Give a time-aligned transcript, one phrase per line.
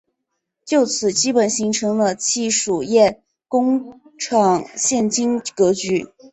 [0.65, 6.07] 就此基本形成了戚墅堰工厂现今格局。